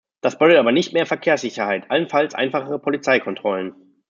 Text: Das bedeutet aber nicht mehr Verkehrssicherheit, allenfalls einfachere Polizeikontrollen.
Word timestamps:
Das 0.21 0.39
bedeutet 0.39 0.57
aber 0.61 0.71
nicht 0.71 0.93
mehr 0.93 1.05
Verkehrssicherheit, 1.05 1.91
allenfalls 1.91 2.33
einfachere 2.33 2.79
Polizeikontrollen. 2.79 3.75